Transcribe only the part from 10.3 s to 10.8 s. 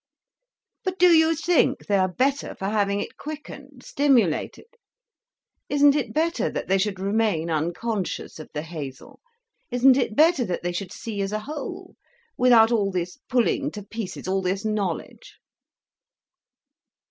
that they